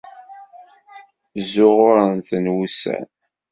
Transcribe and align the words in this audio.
Ẓzuɣuren-ten 1.41 2.45
wussan. 2.55 3.05